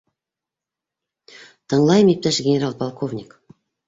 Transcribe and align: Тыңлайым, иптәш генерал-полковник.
Тыңлайым, 1.73 2.09
иптәш 2.13 2.39
генерал-полковник. 2.47 3.37